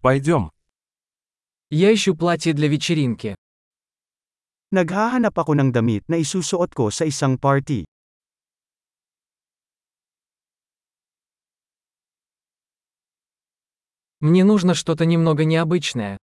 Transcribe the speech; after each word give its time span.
Пойдем. 0.00 0.50
Я 1.68 1.92
ищу 1.92 2.16
платье 2.16 2.54
для 2.54 2.68
вечеринки. 2.68 3.36
Naghahanap 4.72 5.36
ako 5.36 5.52
ng 5.60 5.70
damit 5.76 6.08
na 6.08 6.16
isusuot 6.16 6.72
ko 6.72 6.88
sa 6.88 7.04
isang 7.04 7.36
party. 7.36 7.84
Мне 14.24 14.44
нужно 14.44 14.72
что-то 14.72 15.04
немного 15.04 15.44
необычное. 15.44 16.16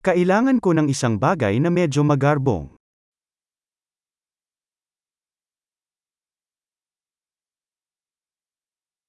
Kailangan 0.00 0.64
ko 0.64 0.72
ng 0.72 0.88
isang 0.88 1.20
bagay 1.20 1.60
na 1.60 1.68
medyo 1.68 2.00
magarbong. 2.00 2.72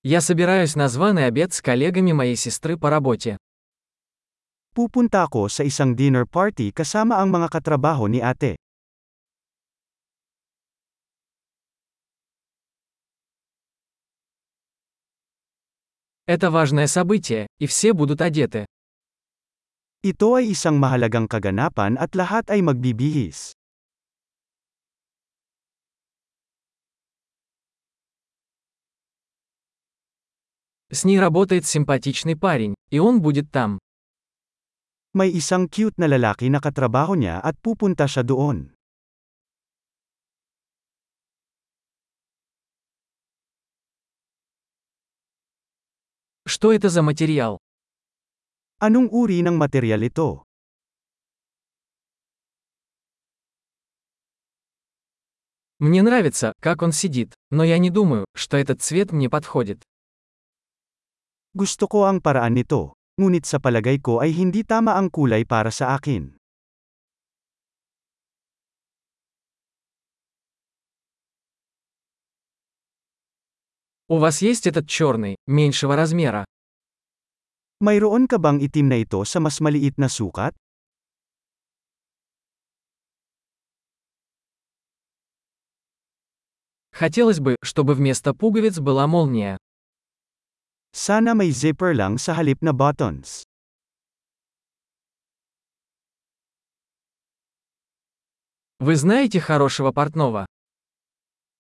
Я 0.04 0.20
собираюсь 0.20 0.76
на 0.76 0.88
званый 0.88 1.26
обед 1.26 1.54
с 1.54 1.62
коллегами 1.62 2.12
моей 2.12 2.36
сестры 2.36 2.76
по 2.76 2.90
работе. 2.90 3.38
Pupunta 4.76 5.24
ako 5.24 5.48
sa 5.48 5.64
isang 5.64 5.96
dinner 5.96 6.28
party 6.28 6.74
kasama 6.74 7.22
ang 7.22 7.32
mga 7.32 7.48
katrabaho 7.48 8.04
ni 8.04 8.20
ate. 8.20 8.58
Это 16.26 16.50
важное 16.50 16.86
событие, 16.86 17.46
и 17.60 17.66
все 17.66 17.92
будут 17.92 18.20
одеты. 18.20 18.66
Ito 20.04 20.36
ay 20.36 20.52
isang 20.52 20.76
mahalagang 20.76 21.24
kaganapan 21.24 21.96
at 21.96 22.12
lahat 22.12 22.52
ay 22.52 22.60
magbibihis. 22.60 23.56
С 30.91 31.05
ней 31.05 31.19
работает 31.19 31.67
симпатичный 31.67 32.35
парень, 32.35 32.73
и 32.89 32.97
он 32.97 33.21
будет 33.21 33.51
там. 33.51 33.77
May 35.13 35.29
isang 35.29 35.69
cute 35.69 35.97
na 35.97 36.09
lalaki 36.09 36.49
na 36.49 36.57
katrabaho 36.61 37.13
niya 37.13 37.41
at 37.41 37.57
pupunta 37.61 38.09
siya 38.09 38.25
doon. 38.25 38.73
Что 46.49 46.73
это 46.73 46.89
за 46.89 47.01
материал? 47.05 47.61
Anong 48.81 49.13
uri 49.13 49.45
ng 49.45 49.53
material 49.53 50.01
ito? 50.01 50.41
Мне 55.77 56.01
нравится, 56.01 56.53
как 56.59 56.81
он 56.81 56.91
сидит, 56.91 57.35
но 57.51 57.63
я 57.63 57.77
не 57.77 57.89
думаю, 57.89 58.25
что 58.33 58.57
этот 58.57 58.81
цвет 58.81 59.11
мне 59.11 59.29
подходит. 59.29 59.83
Gusto 61.54 61.86
ko 61.86 62.10
ang 62.10 62.18
paraan 62.18 62.58
nito, 62.58 62.98
ngunit 63.14 63.46
sa 63.46 63.62
palagay 63.62 64.02
ko 64.02 64.18
ay 64.18 64.34
hindi 64.34 64.66
tama 64.66 64.98
ang 64.98 65.06
kulay 65.06 65.46
para 65.46 65.70
sa 65.70 65.94
akin. 65.94 66.34
У 74.06 74.18
вас 74.18 74.42
есть 74.42 74.66
этот 74.66 74.86
черный, 74.86 75.36
меньшего 75.46 75.96
размера? 75.96 76.44
Mayroon 77.80 78.28
ka 78.28 78.36
bang 78.36 78.60
itim 78.60 78.86
na 78.92 79.00
ito 79.00 79.24
sa 79.24 79.40
mas 79.40 79.60
maliit 79.64 79.96
na 79.96 80.12
sukat? 80.12 80.52
Хотелось 86.92 87.40
бы, 87.40 87.56
чтобы 87.62 87.94
вместо 87.94 88.34
пуговиц 88.34 88.78
была 88.78 89.06
молния. 89.06 89.58
Sana 90.94 91.34
may 91.34 91.50
zipper 91.50 91.90
lang 91.90 92.18
sa 92.18 92.38
halip 92.38 92.62
na 92.62 92.70
buttons. 92.70 93.42
Вы 98.78 98.96
знаете 98.96 99.40
хорошего 99.40 99.92
портного? 99.92 100.46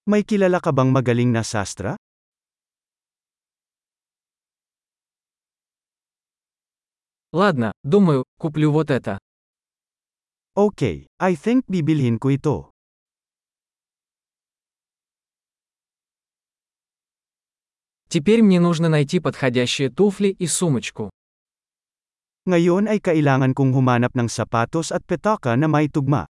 May 0.06 0.22
kilala 0.22 0.60
ka 0.60 0.70
bang 0.70 0.92
magaling 0.92 1.32
na 1.32 1.42
sastra? 1.42 1.96
Ладно, 7.32 7.72
думаю, 7.82 8.24
куплю 8.38 8.70
вот 8.70 8.90
это. 8.90 9.18
Okay, 10.54 11.06
I 11.18 11.34
think 11.34 11.66
bibilhin 11.66 12.18
ko 12.22 12.30
ito. 12.30 12.70
Теперь 18.09 18.41
мне 18.41 18.59
нужно 18.59 18.89
найти 18.89 19.19
подходящие 19.19 19.89
туфли 19.89 20.29
и 20.29 20.47
сумочку. 20.47 21.11
Ngayon 22.49 22.89
ay 22.89 22.97
kailangan 22.97 23.53
kong 23.53 23.77
humanap 23.77 24.17
ng 24.17 24.25
sapatos 24.25 24.89
at 24.89 25.05
petaka 25.05 25.53
na 25.53 25.69
may 25.69 25.85
tugma. 25.85 26.25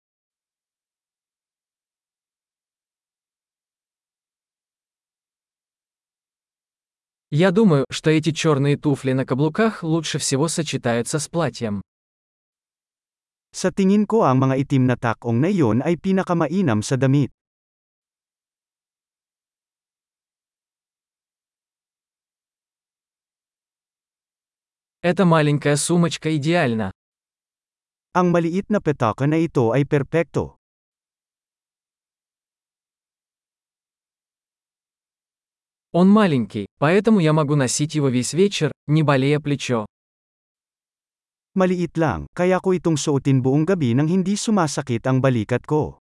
Я 7.31 7.53
думаю, 7.53 7.85
что 7.91 8.11
эти 8.11 8.33
черные 8.33 8.77
туфли 8.77 9.13
на 9.13 9.25
каблуках 9.25 9.85
лучше 9.85 10.19
всего 10.19 10.49
сочетаются 10.49 11.21
с 11.21 11.29
платьем. 11.29 11.83
Sa 13.55 13.71
tingin 13.71 14.03
ko 14.11 14.27
ang 14.27 14.43
mga 14.43 14.67
itim 14.67 14.91
na 14.91 14.97
takong 14.99 15.39
na 15.39 15.47
iyon 15.47 15.87
ay 15.87 15.95
pinakamainam 15.95 16.83
sa 16.83 16.99
damit. 16.99 17.31
Эта 25.08 25.26
маленькая 25.26 25.76
сумочка 25.76 26.32
идеальна. 26.38 26.96
Ang 28.16 28.32
maliit 28.32 28.72
na 28.72 28.80
petaka 28.80 29.28
na 29.28 29.36
ito 29.36 29.76
ay 29.76 29.84
perpekto. 29.84 30.56
Он 35.92 36.08
маленький, 36.08 36.66
поэтому 36.80 37.20
я 37.20 37.34
могу 37.34 37.56
носить 37.56 37.96
его 37.96 38.08
весь 38.08 38.34
вечер, 38.34 38.72
не 38.88 39.04
болея 39.04 39.40
плечо. 39.40 39.86
Maliit 41.54 42.00
lang, 42.00 42.26
kaya 42.34 42.58
ko 42.64 42.74
itong 42.74 42.98
suotin 42.98 43.44
buong 43.44 43.68
gabi 43.68 43.94
nang 43.94 44.08
hindi 44.10 44.34
sumasakit 44.34 45.06
ang 45.06 45.22
balikat 45.22 45.68
ko. 45.68 46.00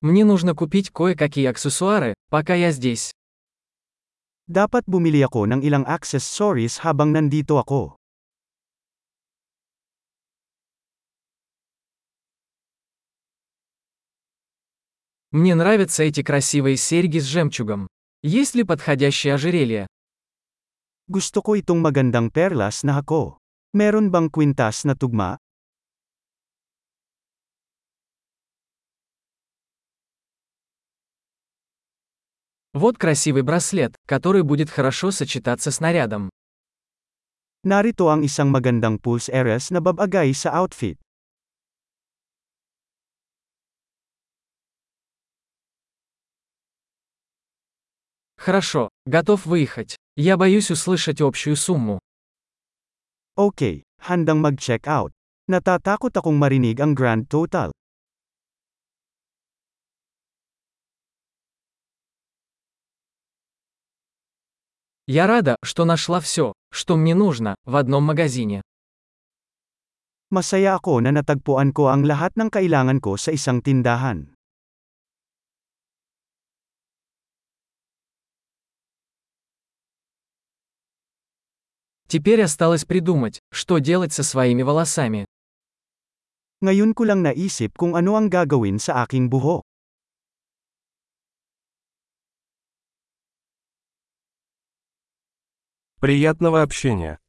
Мне 0.00 0.24
нужно 0.24 0.54
купить 0.54 0.88
кое-какие 0.90 1.46
аксессуары, 1.46 2.14
пока 2.30 2.54
я 2.54 2.72
здесь. 2.72 3.12
Dapat 4.48 4.88
bumili 4.88 5.20
ako 5.20 5.44
ng 5.44 5.60
ilang 5.60 5.84
accessories 5.84 6.80
habang 6.80 7.12
nandito 7.12 7.60
ako. 7.60 8.00
Мне 15.30 15.54
нравятся 15.54 16.02
эти 16.02 16.22
красивые 16.24 16.76
серьги 16.76 17.20
с 17.20 17.24
жемчугом. 17.24 17.86
Есть 18.22 18.56
ли 18.56 18.64
подходящее 18.64 19.34
ожерелье? 19.34 19.86
Gusto 21.06 21.42
ko 21.44 21.54
itong 21.54 21.78
magandang 21.84 22.32
perlas 22.32 22.82
na 22.82 22.98
hako. 22.98 23.38
Meron 23.76 24.10
bang 24.10 24.32
kwintas 24.32 24.82
na 24.82 24.96
tugma? 24.96 25.38
Вот 32.72 32.98
красивый 32.98 33.42
браслет, 33.42 33.96
который 34.06 34.42
будет 34.42 34.70
хорошо 34.70 35.10
сочетаться 35.10 35.70
с 35.72 35.80
нарядом. 35.80 36.30
Narito 37.66 38.08
ang 38.08 38.22
isang 38.22 38.48
magandang 38.48 38.96
pulse 38.96 39.28
eres 39.28 39.74
na 39.74 39.82
babagay 39.82 40.30
sa 40.32 40.54
outfit. 40.54 40.96
Хорошо, 48.38 48.88
готов 49.04 49.44
выехать. 49.44 49.96
Я 50.16 50.38
боюсь 50.38 50.70
услышать 50.70 51.20
общую 51.20 51.56
сумму. 51.56 51.98
Okay, 53.36 53.82
handang 53.98 54.40
mag-check 54.40 54.86
out. 54.86 55.12
Natatakot 55.50 56.14
akong 56.14 56.38
marinig 56.38 56.78
ang 56.80 56.94
grand 56.94 57.28
total. 57.28 57.74
Я 65.10 65.26
рада, 65.26 65.56
что 65.64 65.84
нашла 65.84 66.20
все, 66.20 66.52
что 66.70 66.96
мне 66.96 67.16
нужно, 67.16 67.56
в 67.64 67.74
одном 67.74 68.04
магазине. 68.04 68.62
Masaya 70.30 70.78
ako 70.78 71.02
na 71.02 71.10
natagpuan 71.10 71.74
ko 71.74 71.90
ang 71.90 72.06
lahat 72.06 72.38
ng 72.38 72.46
kailangan 72.46 73.02
ko 73.02 73.18
sa 73.18 73.34
isang 73.34 73.58
tindahan. 73.58 74.30
Теперь 82.06 82.46
осталось 82.46 82.86
придумать, 82.86 83.42
что 83.50 83.82
делать 83.82 84.14
со 84.14 84.22
своими 84.22 84.62
волосами. 84.62 85.26
Ngayon 86.62 86.94
ko 86.94 87.02
lang 87.10 87.26
naisip 87.26 87.74
kung 87.74 87.98
ano 87.98 88.14
ang 88.14 88.30
gagawin 88.30 88.78
sa 88.78 89.02
aking 89.02 89.26
buhok. 89.26 89.69
Приятного 96.00 96.62
общения. 96.62 97.20